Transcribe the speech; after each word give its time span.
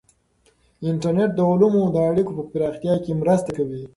انټرنیټ 0.89 1.31
د 1.35 1.39
علومو 1.51 1.81
د 1.93 1.97
اړیکو 2.09 2.31
په 2.37 2.43
پراختیا 2.51 2.95
کې 3.03 3.11
مرسته 3.21 3.49
کوي. 3.57 3.81